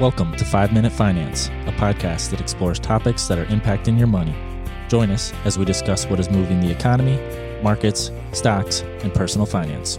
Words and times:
Welcome 0.00 0.34
to 0.36 0.44
5 0.46 0.72
Minute 0.72 0.90
Finance, 0.90 1.48
a 1.66 1.72
podcast 1.72 2.30
that 2.30 2.40
explores 2.40 2.80
topics 2.80 3.28
that 3.28 3.38
are 3.38 3.44
impacting 3.46 3.98
your 3.98 4.06
money. 4.06 4.34
Join 4.88 5.10
us 5.10 5.34
as 5.44 5.58
we 5.58 5.66
discuss 5.66 6.06
what 6.06 6.18
is 6.18 6.30
moving 6.30 6.60
the 6.60 6.70
economy, 6.70 7.20
markets, 7.62 8.10
stocks, 8.32 8.80
and 9.02 9.12
personal 9.12 9.46
finance. 9.46 9.98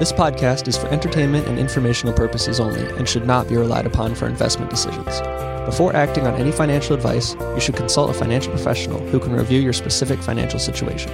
This 0.00 0.12
podcast 0.12 0.66
is 0.66 0.76
for 0.76 0.88
entertainment 0.88 1.46
and 1.46 1.60
informational 1.60 2.12
purposes 2.12 2.58
only 2.58 2.84
and 2.96 3.08
should 3.08 3.24
not 3.24 3.48
be 3.48 3.56
relied 3.56 3.86
upon 3.86 4.16
for 4.16 4.26
investment 4.26 4.68
decisions. 4.68 5.20
Before 5.64 5.94
acting 5.94 6.26
on 6.26 6.34
any 6.34 6.50
financial 6.50 6.96
advice, 6.96 7.34
you 7.34 7.60
should 7.60 7.76
consult 7.76 8.10
a 8.10 8.14
financial 8.14 8.50
professional 8.50 8.98
who 8.98 9.20
can 9.20 9.32
review 9.32 9.60
your 9.60 9.74
specific 9.74 10.18
financial 10.18 10.58
situation. 10.58 11.12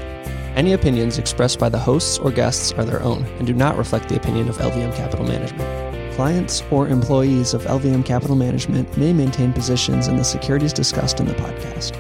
Any 0.57 0.73
opinions 0.73 1.19
expressed 1.19 1.59
by 1.59 1.69
the 1.69 1.79
hosts 1.79 2.19
or 2.19 2.31
guests 2.31 2.73
are 2.73 2.85
their 2.85 3.03
own 3.03 3.25
and 3.37 3.47
do 3.47 3.53
not 3.53 3.77
reflect 3.77 4.09
the 4.09 4.17
opinion 4.17 4.49
of 4.49 4.57
LVM 4.57 4.97
Capital 4.97 5.27
Management. 5.27 5.92
Clients 6.15 6.63
or 6.71 6.89
employees 6.89 7.55
of 7.55 7.63
LVM 7.63 8.05
Capital 8.05 8.37
Management 8.37 8.99
may 8.99 9.15
maintain 9.15 9.51
positions 9.51 10.09
in 10.09 10.17
the 10.19 10.23
securities 10.25 10.71
discussed 10.71 11.21
in 11.21 11.27
the 11.27 11.33
podcast. 11.33 11.97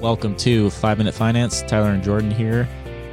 Welcome 0.00 0.36
to 0.36 0.70
5 0.70 0.98
Minute 0.98 1.14
Finance. 1.14 1.62
Tyler 1.62 1.90
and 1.90 2.00
Jordan 2.00 2.30
here. 2.30 2.68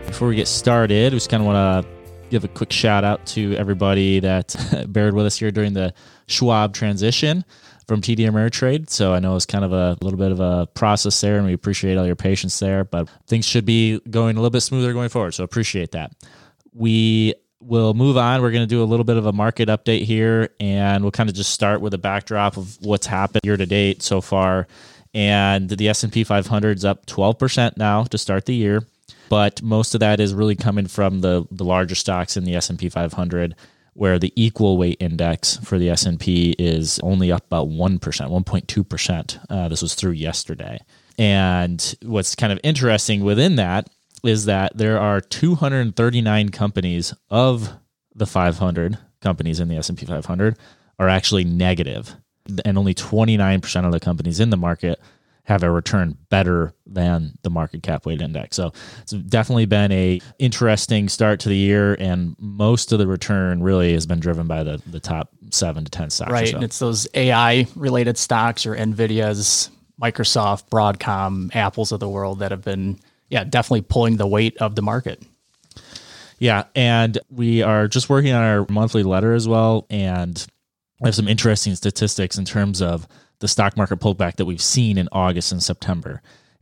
Before 0.05 0.27
we 0.27 0.35
get 0.35 0.47
started, 0.47 1.11
we 1.11 1.17
just 1.17 1.31
kind 1.31 1.41
of 1.41 1.47
want 1.47 1.85
to 1.85 1.91
give 2.29 2.43
a 2.43 2.47
quick 2.47 2.71
shout 2.71 3.03
out 3.03 3.25
to 3.25 3.55
everybody 3.55 4.19
that 4.19 4.55
bared 4.89 5.15
with 5.15 5.25
us 5.25 5.37
here 5.37 5.49
during 5.49 5.73
the 5.73 5.91
Schwab 6.27 6.75
transition 6.75 7.43
from 7.87 8.01
TD 8.01 8.29
Ameritrade. 8.29 8.91
So 8.91 9.15
I 9.15 9.19
know 9.19 9.35
it's 9.35 9.47
kind 9.47 9.65
of 9.65 9.73
a 9.73 9.97
little 10.01 10.19
bit 10.19 10.33
of 10.33 10.39
a 10.39 10.67
process 10.75 11.19
there, 11.21 11.37
and 11.37 11.47
we 11.47 11.53
appreciate 11.53 11.97
all 11.97 12.05
your 12.05 12.15
patience 12.15 12.59
there. 12.59 12.83
But 12.83 13.09
things 13.25 13.47
should 13.47 13.65
be 13.65 13.99
going 14.07 14.37
a 14.37 14.39
little 14.39 14.51
bit 14.51 14.61
smoother 14.61 14.93
going 14.93 15.09
forward. 15.09 15.33
So 15.33 15.43
appreciate 15.43 15.93
that. 15.93 16.11
We 16.73 17.33
will 17.65 17.93
move 17.93 18.17
on. 18.17 18.41
We're 18.41 18.51
going 18.51 18.63
to 18.63 18.67
do 18.67 18.83
a 18.83 18.85
little 18.85 19.03
bit 19.03 19.17
of 19.17 19.25
a 19.25 19.33
market 19.33 19.69
update 19.69 20.03
here, 20.03 20.49
and 20.59 21.03
we'll 21.03 21.11
kind 21.11 21.29
of 21.29 21.35
just 21.35 21.51
start 21.51 21.81
with 21.81 21.93
a 21.93 21.97
backdrop 21.97 22.57
of 22.57 22.77
what's 22.81 23.07
happened 23.07 23.41
year 23.43 23.57
to 23.57 23.65
date 23.65 24.01
so 24.01 24.21
far. 24.21 24.67
And 25.13 25.69
the 25.69 25.89
S 25.89 26.03
and 26.03 26.11
P 26.11 26.23
500 26.23 26.77
is 26.77 26.85
up 26.85 27.05
12% 27.05 27.77
now 27.77 28.03
to 28.03 28.17
start 28.17 28.45
the 28.45 28.55
year, 28.55 28.85
but 29.29 29.61
most 29.61 29.93
of 29.93 30.01
that 30.01 30.19
is 30.19 30.33
really 30.33 30.55
coming 30.55 30.87
from 30.87 31.21
the 31.21 31.47
the 31.51 31.63
larger 31.63 31.95
stocks 31.95 32.35
in 32.35 32.43
the 32.43 32.55
S 32.55 32.69
and 32.69 32.77
P 32.77 32.89
500 32.89 33.55
where 33.95 34.19
the 34.19 34.33
equal 34.35 34.77
weight 34.77 34.97
index 34.99 35.55
for 35.57 35.79
the 35.79 35.89
S&P 35.89 36.53
is 36.59 36.99
only 36.99 37.31
up 37.31 37.45
about 37.45 37.69
1%, 37.69 37.99
1.2%. 37.99 39.45
Uh, 39.49 39.69
this 39.69 39.81
was 39.81 39.95
through 39.95 40.11
yesterday. 40.11 40.77
And 41.17 41.95
what's 42.03 42.35
kind 42.35 42.51
of 42.51 42.59
interesting 42.61 43.23
within 43.23 43.55
that 43.55 43.89
is 44.27 44.45
that 44.45 44.77
there 44.77 44.99
are 44.99 45.21
239 45.21 46.49
companies 46.49 47.13
of 47.29 47.73
the 48.13 48.25
500 48.25 48.97
companies 49.21 49.59
in 49.59 49.67
the 49.67 49.77
S&P 49.77 50.05
500 50.05 50.57
are 50.99 51.09
actually 51.09 51.43
negative, 51.43 52.15
and 52.63 52.77
only 52.77 52.93
29% 52.93 53.85
of 53.85 53.91
the 53.91 53.99
companies 53.99 54.39
in 54.39 54.49
the 54.49 54.57
market 54.57 54.99
have 55.45 55.61
a 55.61 55.69
return 55.69 56.17
better 56.29 56.73
than 56.87 57.37
the 57.43 57.49
market 57.49 57.83
cap 57.83 58.05
weight 58.05 58.21
index. 58.21 58.55
So 58.55 58.73
it's 59.01 59.11
definitely 59.11 59.67
been 59.67 59.91
a 59.91 60.19
interesting 60.39 61.07
start 61.07 61.39
to 61.41 61.49
the 61.49 61.55
year, 61.55 61.95
and 61.99 62.35
most 62.39 62.91
of 62.91 62.99
the 62.99 63.07
return 63.07 63.61
really 63.61 63.93
has 63.93 64.05
been 64.05 64.19
driven 64.19 64.47
by 64.47 64.63
the 64.63 64.81
the 64.87 64.99
top 64.99 65.29
seven 65.51 65.85
to 65.85 65.91
ten 65.91 66.09
stocks. 66.09 66.31
Right, 66.31 66.47
so. 66.47 66.55
and 66.55 66.63
it's 66.63 66.79
those 66.79 67.07
AI 67.13 67.67
related 67.75 68.17
stocks 68.17 68.65
or 68.65 68.75
Nvidia's, 68.75 69.69
Microsoft, 70.01 70.69
Broadcom, 70.69 71.55
Apple's 71.55 71.91
of 71.91 71.99
the 71.99 72.09
world 72.09 72.39
that 72.39 72.51
have 72.51 72.63
been 72.63 72.99
yeah 73.29 73.43
definitely 73.43 73.81
pulling 73.81 74.17
the 74.17 74.27
weight 74.27 74.57
of 74.57 74.75
the 74.75 74.81
market. 74.81 75.23
Yeah, 76.37 76.65
and 76.75 77.17
we 77.29 77.61
are 77.61 77.87
just 77.87 78.09
working 78.09 78.33
on 78.33 78.43
our 78.43 78.65
monthly 78.69 79.03
letter 79.03 79.33
as 79.33 79.47
well, 79.47 79.85
and 79.89 80.45
I 81.01 81.07
have 81.07 81.15
some 81.15 81.27
interesting 81.27 81.75
statistics 81.75 82.37
in 82.37 82.45
terms 82.45 82.81
of 82.81 83.07
the 83.39 83.47
stock 83.47 83.77
market 83.77 83.99
pullback 83.99 84.35
that 84.35 84.45
we've 84.45 84.61
seen 84.61 84.97
in 84.97 85.09
August 85.11 85.51
and 85.51 85.63
September. 85.63 86.21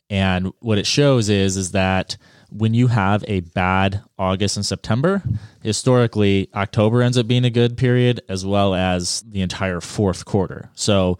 And 0.09 0.51
what 0.59 0.77
it 0.77 0.85
shows 0.85 1.29
is 1.29 1.57
is 1.57 1.71
that 1.71 2.17
when 2.51 2.73
you 2.73 2.87
have 2.87 3.23
a 3.27 3.39
bad 3.39 4.03
August 4.19 4.57
and 4.57 4.65
September, 4.65 5.23
historically 5.63 6.49
October 6.53 7.01
ends 7.01 7.17
up 7.17 7.27
being 7.27 7.45
a 7.45 7.49
good 7.49 7.77
period 7.77 8.21
as 8.29 8.45
well 8.45 8.75
as 8.75 9.21
the 9.21 9.41
entire 9.41 9.81
fourth 9.81 10.25
quarter. 10.25 10.69
So 10.75 11.17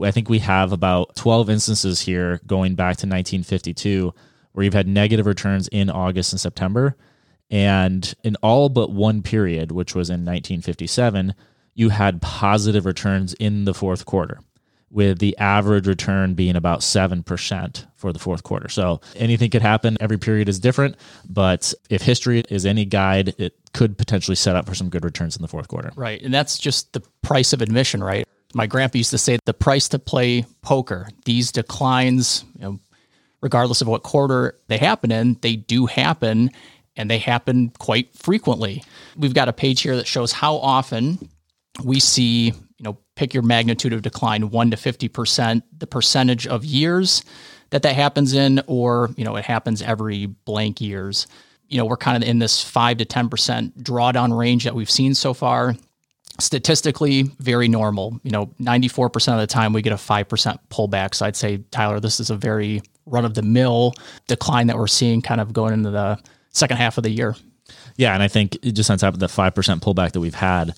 I 0.00 0.12
think 0.12 0.28
we 0.28 0.38
have 0.40 0.72
about 0.72 1.16
12 1.16 1.50
instances 1.50 2.00
here 2.00 2.40
going 2.46 2.74
back 2.76 2.98
to 2.98 3.06
1952 3.06 4.14
where 4.56 4.64
you've 4.64 4.72
had 4.72 4.88
negative 4.88 5.26
returns 5.26 5.68
in 5.68 5.90
August 5.90 6.32
and 6.32 6.40
September. 6.40 6.96
And 7.50 8.14
in 8.24 8.36
all 8.36 8.70
but 8.70 8.90
one 8.90 9.20
period, 9.20 9.70
which 9.70 9.94
was 9.94 10.08
in 10.08 10.24
1957, 10.24 11.34
you 11.74 11.90
had 11.90 12.22
positive 12.22 12.86
returns 12.86 13.34
in 13.34 13.66
the 13.66 13.74
fourth 13.74 14.06
quarter 14.06 14.40
with 14.90 15.18
the 15.18 15.36
average 15.36 15.86
return 15.86 16.32
being 16.32 16.56
about 16.56 16.80
7% 16.80 17.86
for 17.96 18.14
the 18.14 18.18
fourth 18.18 18.44
quarter. 18.44 18.70
So 18.70 19.02
anything 19.14 19.50
could 19.50 19.60
happen. 19.60 19.98
Every 20.00 20.16
period 20.16 20.48
is 20.48 20.58
different, 20.58 20.96
but 21.28 21.74
if 21.90 22.00
history 22.00 22.42
is 22.48 22.64
any 22.64 22.86
guide, 22.86 23.34
it 23.36 23.52
could 23.74 23.98
potentially 23.98 24.36
set 24.36 24.56
up 24.56 24.64
for 24.64 24.74
some 24.74 24.88
good 24.88 25.04
returns 25.04 25.36
in 25.36 25.42
the 25.42 25.48
fourth 25.48 25.68
quarter. 25.68 25.92
Right. 25.96 26.22
And 26.22 26.32
that's 26.32 26.56
just 26.56 26.94
the 26.94 27.02
price 27.20 27.52
of 27.52 27.60
admission, 27.60 28.02
right? 28.02 28.26
My 28.54 28.66
grandpa 28.66 28.96
used 28.96 29.10
to 29.10 29.18
say 29.18 29.38
the 29.44 29.52
price 29.52 29.86
to 29.90 29.98
play 29.98 30.46
poker, 30.62 31.10
these 31.26 31.52
declines, 31.52 32.42
you 32.58 32.64
know, 32.64 32.80
regardless 33.46 33.80
of 33.80 33.86
what 33.86 34.02
quarter 34.02 34.58
they 34.66 34.76
happen 34.76 35.12
in, 35.12 35.38
they 35.40 35.54
do 35.54 35.86
happen 35.86 36.50
and 36.96 37.08
they 37.08 37.18
happen 37.18 37.70
quite 37.78 38.12
frequently. 38.12 38.82
We've 39.16 39.34
got 39.34 39.48
a 39.48 39.52
page 39.52 39.82
here 39.82 39.94
that 39.94 40.08
shows 40.08 40.32
how 40.32 40.56
often 40.56 41.28
we 41.84 42.00
see 42.00 42.46
you 42.78 42.82
know, 42.82 42.98
pick 43.14 43.32
your 43.32 43.44
magnitude 43.44 43.92
of 43.92 44.02
decline, 44.02 44.50
one 44.50 44.72
to 44.72 44.76
50%, 44.76 45.62
the 45.78 45.86
percentage 45.86 46.48
of 46.48 46.64
years 46.64 47.22
that 47.70 47.82
that 47.82 47.94
happens 47.94 48.34
in, 48.34 48.60
or, 48.66 49.10
you 49.16 49.24
know, 49.24 49.36
it 49.36 49.44
happens 49.44 49.80
every 49.80 50.26
blank 50.26 50.80
years. 50.80 51.28
You 51.68 51.78
know, 51.78 51.84
we're 51.84 51.96
kind 51.96 52.20
of 52.20 52.28
in 52.28 52.40
this 52.40 52.64
five 52.64 52.96
to 52.96 53.04
10% 53.04 53.80
drawdown 53.80 54.36
range 54.36 54.64
that 54.64 54.74
we've 54.74 54.90
seen 54.90 55.14
so 55.14 55.32
far. 55.32 55.76
Statistically, 56.40 57.22
very 57.38 57.68
normal. 57.68 58.20
You 58.24 58.32
know, 58.32 58.46
94% 58.60 59.34
of 59.34 59.40
the 59.40 59.46
time 59.46 59.72
we 59.72 59.82
get 59.82 59.92
a 59.92 59.96
5% 59.96 60.58
pullback. 60.68 61.14
So 61.14 61.26
I'd 61.26 61.36
say, 61.36 61.58
Tyler, 61.70 62.00
this 62.00 62.18
is 62.18 62.30
a 62.30 62.36
very 62.36 62.82
run 63.06 63.24
of 63.24 63.34
the 63.34 63.42
mill 63.42 63.94
decline 64.26 64.66
that 64.66 64.76
we're 64.76 64.86
seeing 64.86 65.22
kind 65.22 65.40
of 65.40 65.52
going 65.52 65.72
into 65.72 65.90
the 65.90 66.18
second 66.50 66.76
half 66.76 66.98
of 66.98 67.04
the 67.04 67.10
year. 67.10 67.34
Yeah. 67.96 68.14
And 68.14 68.22
I 68.22 68.28
think 68.28 68.60
just 68.62 68.90
on 68.90 68.98
top 68.98 69.14
of 69.14 69.20
the 69.20 69.26
5% 69.26 69.52
pullback 69.80 70.12
that 70.12 70.20
we've 70.20 70.34
had, 70.34 70.74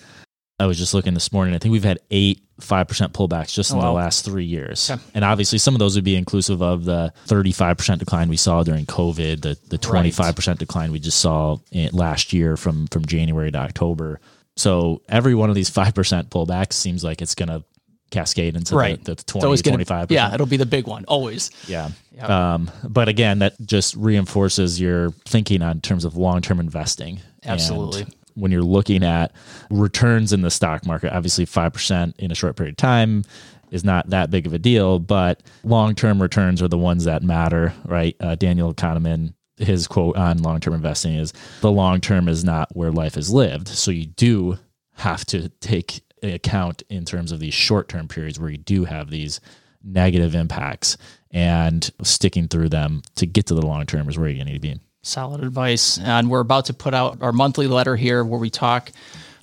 I 0.60 0.66
was 0.66 0.76
just 0.76 0.92
looking 0.92 1.14
this 1.14 1.32
morning. 1.32 1.54
I 1.54 1.58
think 1.58 1.72
we've 1.72 1.84
had 1.84 2.00
eight 2.10 2.42
five 2.60 2.88
percent 2.88 3.12
pullbacks 3.12 3.52
just 3.52 3.70
oh, 3.70 3.74
in 3.74 3.80
oh, 3.80 3.84
wow. 3.84 3.90
the 3.90 3.96
last 3.96 4.24
three 4.24 4.44
years, 4.44 4.90
and 5.14 5.24
obviously 5.24 5.58
some 5.58 5.74
of 5.74 5.78
those 5.78 5.94
would 5.94 6.04
be 6.04 6.16
inclusive 6.16 6.62
of 6.62 6.84
the 6.84 7.12
thirty 7.26 7.52
five 7.52 7.76
percent 7.76 8.00
decline 8.00 8.28
we 8.28 8.36
saw 8.36 8.64
during 8.64 8.84
COVID, 8.84 9.42
the 9.42 9.58
the 9.68 9.78
twenty 9.78 10.10
five 10.10 10.34
percent 10.34 10.58
decline 10.58 10.90
we 10.90 10.98
just 10.98 11.20
saw 11.20 11.58
last 11.92 12.32
year 12.32 12.56
from 12.56 12.88
from 12.88 13.06
January 13.06 13.52
to 13.52 13.58
October. 13.58 14.20
So 14.56 15.02
every 15.08 15.36
one 15.36 15.48
of 15.48 15.54
these 15.54 15.70
five 15.70 15.94
percent 15.94 16.30
pullbacks 16.30 16.72
seems 16.72 17.04
like 17.04 17.22
it's 17.22 17.36
going 17.36 17.48
to 17.48 17.62
cascade 18.10 18.56
into 18.56 18.74
right. 18.74 19.04
the, 19.04 19.14
the 19.14 19.22
20 19.24 19.56
to 19.56 19.62
25 19.62 20.10
yeah 20.10 20.32
it'll 20.32 20.46
be 20.46 20.56
the 20.56 20.66
big 20.66 20.86
one 20.86 21.04
always 21.06 21.50
yeah 21.66 21.90
yep. 22.12 22.30
um, 22.30 22.70
but 22.88 23.08
again 23.08 23.40
that 23.40 23.54
just 23.60 23.94
reinforces 23.96 24.80
your 24.80 25.10
thinking 25.26 25.62
on 25.62 25.80
terms 25.80 26.04
of 26.04 26.16
long-term 26.16 26.58
investing 26.58 27.20
absolutely 27.44 28.02
and 28.02 28.14
when 28.38 28.52
you're 28.52 28.62
looking 28.62 29.02
at 29.02 29.32
returns 29.70 30.32
in 30.32 30.42
the 30.42 30.50
stock 30.50 30.86
market. 30.86 31.14
Obviously, 31.14 31.44
5% 31.44 32.18
in 32.18 32.30
a 32.30 32.34
short 32.34 32.56
period 32.56 32.74
of 32.74 32.76
time 32.76 33.24
is 33.70 33.84
not 33.84 34.08
that 34.10 34.30
big 34.30 34.46
of 34.46 34.54
a 34.54 34.58
deal, 34.58 34.98
but 34.98 35.42
long 35.64 35.94
term 35.94 36.22
returns 36.22 36.62
are 36.62 36.68
the 36.68 36.78
ones 36.78 37.04
that 37.04 37.22
matter, 37.22 37.74
right? 37.84 38.16
Uh, 38.20 38.34
Daniel 38.34 38.72
Kahneman, 38.72 39.34
his 39.56 39.86
quote 39.86 40.16
on 40.16 40.38
long 40.38 40.60
term 40.60 40.74
investing 40.74 41.14
is 41.14 41.32
the 41.60 41.70
long 41.70 42.00
term 42.00 42.28
is 42.28 42.44
not 42.44 42.74
where 42.74 42.92
life 42.92 43.16
is 43.16 43.30
lived. 43.30 43.68
So 43.68 43.90
you 43.90 44.06
do 44.06 44.58
have 44.94 45.24
to 45.26 45.48
take 45.60 46.00
account 46.22 46.82
in 46.88 47.04
terms 47.04 47.32
of 47.32 47.40
these 47.40 47.54
short 47.54 47.88
term 47.88 48.08
periods 48.08 48.38
where 48.38 48.50
you 48.50 48.58
do 48.58 48.84
have 48.84 49.10
these 49.10 49.40
negative 49.82 50.34
impacts 50.34 50.96
and 51.30 51.90
sticking 52.02 52.48
through 52.48 52.68
them 52.68 53.02
to 53.16 53.26
get 53.26 53.46
to 53.46 53.54
the 53.54 53.64
long 53.64 53.86
term 53.86 54.08
is 54.08 54.18
where 54.18 54.28
you 54.28 54.44
need 54.44 54.54
to 54.54 54.60
be. 54.60 54.80
Solid 55.02 55.42
advice. 55.42 55.98
And 55.98 56.30
we're 56.30 56.40
about 56.40 56.66
to 56.66 56.74
put 56.74 56.94
out 56.94 57.22
our 57.22 57.32
monthly 57.32 57.66
letter 57.66 57.96
here 57.96 58.24
where 58.24 58.40
we 58.40 58.50
talk. 58.50 58.90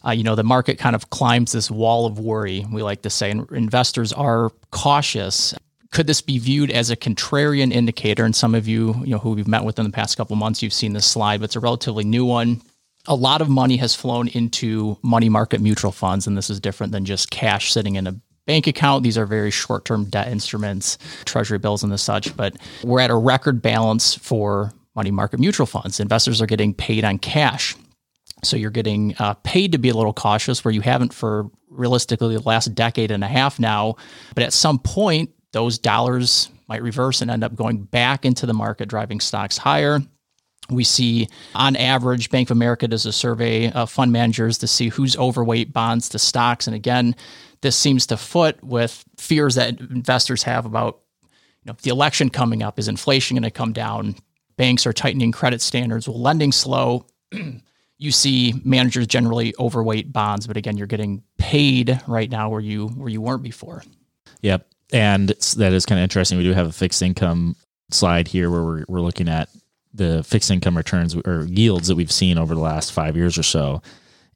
Uh, 0.06 0.12
you 0.12 0.24
know, 0.24 0.36
the 0.36 0.44
market 0.44 0.78
kind 0.78 0.96
of 0.96 1.10
climbs 1.10 1.52
this 1.52 1.72
wall 1.72 2.06
of 2.06 2.20
worry, 2.20 2.64
we 2.72 2.84
like 2.84 3.02
to 3.02 3.10
say, 3.10 3.32
and 3.32 3.50
investors 3.52 4.14
are 4.14 4.52
cautious. 4.70 5.56
Could 5.92 6.06
this 6.06 6.22
be 6.22 6.38
viewed 6.38 6.70
as 6.70 6.92
a 6.92 6.96
contrarian 6.96 7.72
indicator? 7.72 8.24
And 8.24 8.36
some 8.36 8.54
of 8.54 8.68
you, 8.68 8.94
you 9.04 9.12
know, 9.12 9.18
who 9.18 9.32
we've 9.32 9.48
met 9.48 9.64
with 9.64 9.80
in 9.80 9.86
the 9.86 9.92
past 9.92 10.16
couple 10.16 10.36
months, 10.36 10.62
you've 10.62 10.74
seen 10.74 10.94
this 10.94 11.08
slide, 11.08 11.40
but 11.40 11.46
it's 11.46 11.56
a 11.56 11.60
relatively 11.60 12.04
new 12.04 12.26
one. 12.26 12.62
A 13.08 13.16
lot 13.16 13.42
of 13.42 13.50
money 13.50 13.78
has 13.78 13.96
flown 13.96 14.28
into 14.30 14.98
money 15.02 15.30
market 15.30 15.62
mutual 15.62 15.92
funds, 15.92 16.28
and 16.28 16.38
this 16.38 16.50
is 16.50 16.60
different 16.60 16.92
than 16.92 17.06
just 17.06 17.30
cash 17.30 17.72
sitting 17.72 17.96
in 17.96 18.08
a 18.08 18.16
bank 18.46 18.68
account. 18.68 19.04
These 19.04 19.18
are 19.18 19.26
very 19.26 19.52
short 19.52 19.86
term 19.86 20.06
debt 20.06 20.28
instruments, 20.28 20.98
treasury 21.26 21.58
bills, 21.58 21.84
and 21.84 21.92
the 21.92 21.98
such. 21.98 22.36
But 22.36 22.56
we're 22.84 23.00
at 23.00 23.10
a 23.10 23.16
record 23.16 23.62
balance 23.62 24.16
for 24.16 24.74
money 24.96 25.12
market 25.12 25.40
mutual 25.40 25.66
funds. 25.66 26.00
Investors 26.00 26.42
are 26.42 26.46
getting 26.46 26.74
paid 26.74 27.04
on 27.04 27.18
cash. 27.20 27.76
So 28.44 28.58
you're 28.58 28.72
getting 28.72 29.16
uh, 29.20 29.34
paid 29.44 29.72
to 29.72 29.78
be 29.78 29.90
a 29.90 29.94
little 29.94 30.14
cautious 30.14 30.64
where 30.64 30.74
you 30.74 30.82
haven't 30.82 31.14
for 31.14 31.50
realistically 31.70 32.36
the 32.36 32.44
last 32.44 32.74
decade 32.76 33.12
and 33.12 33.24
a 33.24 33.28
half 33.28 33.60
now. 33.60 33.96
But 34.34 34.44
at 34.44 34.54
some 34.54 34.80
point, 34.80 35.32
those 35.52 35.80
dollars 35.80 36.50
might 36.68 36.82
reverse 36.82 37.22
and 37.22 37.32
end 37.32 37.44
up 37.44 37.56
going 37.56 37.84
back 37.84 38.26
into 38.26 38.46
the 38.46 38.54
market, 38.54 38.90
driving 38.90 39.20
stocks 39.20 39.58
higher. 39.58 40.02
We 40.70 40.84
see 40.84 41.28
on 41.54 41.76
average, 41.76 42.30
Bank 42.30 42.50
of 42.50 42.58
America 42.58 42.88
does 42.88 43.06
a 43.06 43.12
survey 43.12 43.72
of 43.72 43.92
fund 43.92 44.12
managers 44.12 44.58
to 44.60 44.68
see 44.68 44.90
who's 44.90 45.18
overweight 45.18 45.72
bonds 45.72 46.10
to 46.10 46.20
stocks. 46.20 46.68
And 46.68 46.76
again, 46.76 47.16
this 47.62 47.76
seems 47.76 48.08
to 48.08 48.18
foot 48.18 48.64
with 48.64 49.04
fears 49.18 49.56
that 49.56 49.80
investors 49.80 50.44
have 50.44 50.66
about 50.66 51.00
you 51.64 51.72
know, 51.72 51.78
the 51.82 51.90
election 51.90 52.30
coming 52.30 52.64
up. 52.64 52.80
Is 52.80 52.88
inflation 52.88 53.36
going 53.36 53.44
to 53.44 53.52
come 53.52 53.74
down? 53.74 54.16
Banks 54.58 54.86
are 54.86 54.94
tightening 54.94 55.32
credit 55.32 55.62
standards. 55.62 56.08
Will 56.08 56.22
lending 56.22 56.52
slow? 56.52 57.06
you 57.98 58.12
see 58.12 58.54
managers 58.64 59.08
generally 59.08 59.54
overweight 59.60 60.12
bonds, 60.12 60.48
but 60.48 60.58
again, 60.58 60.78
you're 60.78 60.88
getting 60.88 61.24
paid 61.38 62.02
right 62.08 62.30
now 62.30 62.50
where 62.50 62.62
you 62.62 62.88
where 62.88 63.10
you 63.10 63.22
weren't 63.22 63.44
before. 63.44 63.84
Yep, 64.42 64.68
and 64.94 65.30
that 65.30 65.74
is 65.74 65.86
kind 65.86 66.00
of 66.00 66.04
interesting. 66.04 66.38
We 66.38 66.44
do 66.44 66.54
have 66.54 66.68
a 66.68 66.72
fixed 66.72 67.02
income 67.02 67.56
slide 67.92 68.28
here 68.28 68.50
where 68.50 68.64
we're, 68.64 68.86
we're 68.88 69.02
looking 69.02 69.30
at 69.30 69.50
the 69.96 70.24
fixed 70.24 70.52
income 70.52 70.76
returns 70.76 71.16
or 71.16 71.46
yields 71.46 71.88
that 71.88 71.96
we've 71.96 72.12
seen 72.12 72.38
over 72.38 72.54
the 72.54 72.62
last 72.62 72.92
five 72.92 73.16
years 73.16 73.38
or 73.38 73.44
so. 73.44 73.82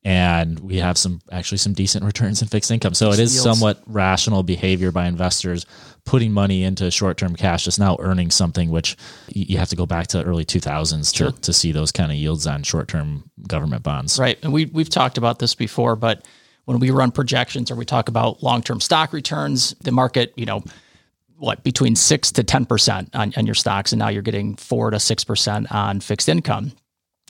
And 0.05 0.57
we 0.59 0.77
have 0.77 0.97
some 0.97 1.19
actually 1.31 1.57
some 1.57 1.73
decent 1.73 2.05
returns 2.05 2.41
in 2.41 2.47
fixed 2.47 2.71
income. 2.71 2.93
So 2.93 3.11
it 3.11 3.19
is 3.19 3.35
yields. 3.35 3.59
somewhat 3.59 3.83
rational 3.85 4.43
behavior 4.43 4.91
by 4.91 5.07
investors 5.07 5.65
putting 6.05 6.31
money 6.31 6.63
into 6.63 6.89
short 6.89 7.17
term 7.17 7.35
cash 7.35 7.65
that's 7.65 7.77
now 7.77 7.97
earning 7.99 8.31
something, 8.31 8.69
which 8.69 8.95
you 9.27 9.57
have 9.57 9.69
to 9.69 9.75
go 9.75 9.85
back 9.85 10.07
to 10.07 10.23
early 10.23 10.45
2000s 10.45 11.15
sure. 11.15 11.31
to, 11.31 11.41
to 11.41 11.53
see 11.53 11.71
those 11.73 11.91
kind 11.91 12.11
of 12.11 12.17
yields 12.17 12.47
on 12.47 12.63
short 12.63 12.87
term 12.87 13.29
government 13.47 13.83
bonds. 13.83 14.17
Right. 14.17 14.39
And 14.41 14.53
we, 14.53 14.65
we've 14.65 14.89
talked 14.89 15.17
about 15.17 15.39
this 15.39 15.53
before, 15.53 15.97
but 15.97 16.25
when 16.65 16.79
we 16.79 16.91
run 16.91 17.11
projections 17.11 17.69
or 17.69 17.75
we 17.75 17.85
talk 17.85 18.07
about 18.07 18.41
long 18.41 18.61
term 18.61 18.79
stock 18.79 19.11
returns, 19.11 19.75
the 19.81 19.91
market, 19.91 20.33
you 20.37 20.45
know, 20.45 20.63
what 21.39 21.63
between 21.63 21.95
six 21.95 22.31
to 22.33 22.43
ten 22.43 22.65
percent 22.65 23.09
on, 23.15 23.33
on 23.37 23.45
your 23.45 23.55
stocks, 23.55 23.91
and 23.91 23.99
now 23.99 24.09
you're 24.09 24.21
getting 24.21 24.55
four 24.55 24.91
to 24.91 24.99
six 24.99 25.23
percent 25.23 25.71
on 25.71 25.99
fixed 25.99 26.29
income. 26.29 26.71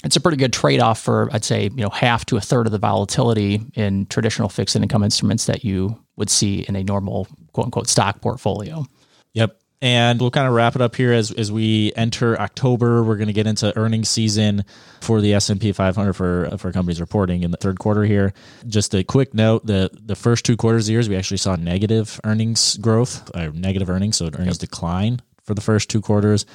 It's 0.03 0.15
a 0.15 0.21
pretty 0.21 0.37
good 0.37 0.53
trade 0.53 0.79
off 0.79 0.99
for 0.99 1.29
I'd 1.31 1.43
say 1.43 1.63
you 1.63 1.83
know 1.83 1.89
half 1.89 2.25
to 2.25 2.37
a 2.37 2.41
third 2.41 2.65
of 2.65 2.71
the 2.71 2.77
volatility 2.77 3.61
in 3.75 4.05
traditional 4.07 4.49
fixed 4.49 4.75
income 4.75 5.03
instruments 5.03 5.45
that 5.45 5.63
you 5.63 5.97
would 6.15 6.29
see 6.29 6.65
in 6.67 6.75
a 6.75 6.83
normal 6.83 7.27
quote 7.53 7.65
unquote 7.65 7.87
stock 7.87 8.21
portfolio. 8.21 8.85
Yep. 9.33 9.59
And 9.81 10.19
we'll 10.19 10.31
kind 10.31 10.45
of 10.45 10.53
wrap 10.53 10.75
it 10.75 10.81
up 10.81 10.95
here 10.95 11.13
as, 11.13 11.31
as 11.31 11.51
we 11.51 11.93
enter 11.95 12.39
October. 12.39 13.01
We're 13.01 13.15
going 13.15 13.27
to 13.27 13.33
get 13.33 13.47
into 13.47 13.77
earnings 13.77 14.09
season 14.09 14.65
for 14.99 15.21
the 15.21 15.33
S&P 15.33 15.71
500 15.71 16.13
for 16.13 16.49
for 16.57 16.73
companies 16.73 16.99
reporting 16.99 17.43
in 17.43 17.51
the 17.51 17.57
third 17.57 17.79
quarter 17.79 18.03
here. 18.03 18.33
Just 18.67 18.93
a 18.93 19.05
quick 19.05 19.33
note, 19.33 19.65
the 19.65 19.89
the 19.93 20.15
first 20.15 20.43
two 20.45 20.57
quarters 20.57 20.83
of 20.83 20.87
the 20.87 20.93
years 20.93 21.07
we 21.07 21.15
actually 21.15 21.37
saw 21.37 21.55
negative 21.55 22.19
earnings 22.25 22.75
growth, 22.77 23.31
or 23.33 23.51
negative 23.51 23.89
earnings, 23.89 24.17
so 24.17 24.25
earnings 24.25 24.61
yep. 24.61 24.69
decline 24.69 25.21
for 25.49 25.55
the 25.55 25.61
first 25.61 25.89
two 25.89 25.99
quarters, 25.99 26.45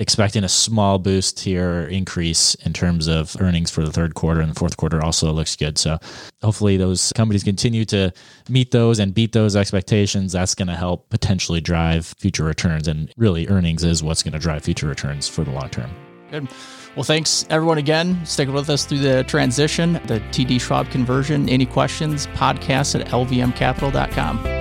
expecting 0.00 0.42
a 0.42 0.48
small 0.48 0.98
boost 0.98 1.38
here 1.38 1.82
increase 1.82 2.56
in 2.56 2.72
terms 2.72 3.06
of 3.06 3.36
earnings 3.40 3.70
for 3.70 3.84
the 3.84 3.92
third 3.92 4.16
quarter 4.16 4.40
and 4.40 4.50
the 4.50 4.58
fourth 4.58 4.76
quarter 4.76 5.00
also 5.00 5.32
looks 5.32 5.54
good. 5.54 5.78
So 5.78 5.98
hopefully 6.42 6.76
those 6.76 7.12
companies 7.14 7.44
continue 7.44 7.84
to 7.84 8.12
meet 8.48 8.72
those 8.72 8.98
and 8.98 9.14
beat 9.14 9.30
those 9.30 9.54
expectations. 9.54 10.32
That's 10.32 10.56
going 10.56 10.66
to 10.66 10.74
help 10.74 11.10
potentially 11.10 11.60
drive 11.60 12.06
future 12.18 12.42
returns. 12.42 12.88
And 12.88 13.12
really, 13.16 13.46
earnings 13.46 13.84
is 13.84 14.02
what's 14.02 14.24
going 14.24 14.32
to 14.32 14.40
drive 14.40 14.64
future 14.64 14.88
returns 14.88 15.28
for 15.28 15.44
the 15.44 15.52
long 15.52 15.70
term. 15.70 15.92
Good. 16.32 16.48
Well, 16.96 17.04
thanks 17.04 17.46
everyone 17.50 17.78
again 17.78 18.26
sticking 18.26 18.52
with 18.52 18.68
us 18.68 18.84
through 18.84 18.98
the 18.98 19.22
transition, 19.22 19.92
the 20.06 20.18
TD 20.32 20.60
Schwab 20.60 20.90
conversion. 20.90 21.48
Any 21.48 21.66
questions? 21.66 22.26
Podcast 22.28 23.00
at 23.00 23.06
lvmcapital.com. 23.06 24.59